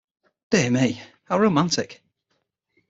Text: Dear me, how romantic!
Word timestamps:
Dear 0.49 0.71
me, 0.71 0.99
how 1.25 1.37
romantic! 1.37 2.01